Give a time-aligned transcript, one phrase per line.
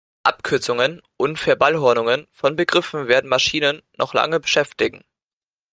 [0.23, 5.03] Abkürzungen und Verballhornungen von Begriffen werden Maschinen noch lange beschäftigen.